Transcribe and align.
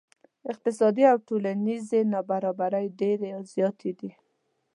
اقتصادي 0.51 1.03
او 1.11 1.17
ټولنیزې 1.27 1.99
نا 2.11 2.19
برابرۍ 2.29 2.85
ډیرې 2.99 3.31
زیاتې 3.53 3.91
دي. 3.99 4.11